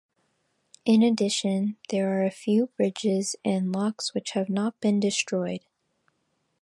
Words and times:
In 0.83 1.03
addition, 1.03 1.77
there 1.89 2.11
are 2.17 2.25
a 2.25 2.31
few 2.31 2.71
bridges 2.75 3.35
and 3.45 3.71
locks 3.71 4.15
which 4.15 4.31
have 4.31 4.49
not 4.49 4.79
been 4.81 4.99
destroyed. 4.99 5.63